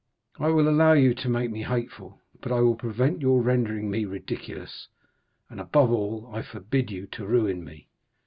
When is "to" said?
1.13-1.29, 7.05-7.25